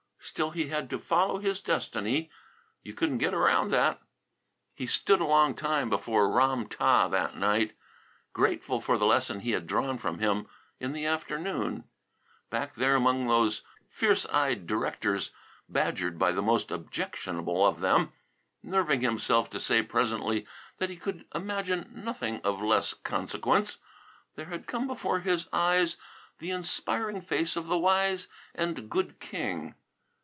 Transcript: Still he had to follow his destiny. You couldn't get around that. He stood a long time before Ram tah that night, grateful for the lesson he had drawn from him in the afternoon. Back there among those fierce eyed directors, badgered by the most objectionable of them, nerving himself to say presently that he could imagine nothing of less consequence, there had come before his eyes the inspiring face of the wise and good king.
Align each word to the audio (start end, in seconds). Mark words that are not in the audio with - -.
Still 0.23 0.51
he 0.51 0.67
had 0.67 0.89
to 0.91 0.99
follow 0.99 1.39
his 1.39 1.59
destiny. 1.59 2.29
You 2.83 2.93
couldn't 2.93 3.17
get 3.17 3.33
around 3.33 3.69
that. 3.71 4.01
He 4.75 4.85
stood 4.87 5.19
a 5.19 5.25
long 5.25 5.55
time 5.55 5.89
before 5.89 6.31
Ram 6.31 6.67
tah 6.67 7.07
that 7.09 7.35
night, 7.35 7.73
grateful 8.31 8.79
for 8.79 8.97
the 8.99 9.05
lesson 9.07 9.39
he 9.41 9.51
had 9.51 9.65
drawn 9.67 9.97
from 9.97 10.19
him 10.19 10.47
in 10.79 10.93
the 10.93 11.05
afternoon. 11.07 11.85
Back 12.51 12.75
there 12.75 12.95
among 12.95 13.27
those 13.27 13.61
fierce 13.89 14.25
eyed 14.27 14.65
directors, 14.67 15.31
badgered 15.67 16.17
by 16.19 16.31
the 16.31 16.41
most 16.43 16.69
objectionable 16.71 17.65
of 17.65 17.79
them, 17.81 18.13
nerving 18.63 19.01
himself 19.01 19.49
to 19.49 19.59
say 19.59 19.81
presently 19.83 20.45
that 20.77 20.89
he 20.91 20.95
could 20.97 21.25
imagine 21.35 21.91
nothing 21.93 22.39
of 22.43 22.61
less 22.61 22.93
consequence, 22.93 23.79
there 24.35 24.45
had 24.45 24.67
come 24.67 24.87
before 24.87 25.19
his 25.21 25.49
eyes 25.51 25.97
the 26.39 26.51
inspiring 26.51 27.21
face 27.21 27.55
of 27.57 27.65
the 27.67 27.77
wise 27.77 28.27
and 28.55 28.89
good 28.89 29.19
king. 29.19 29.73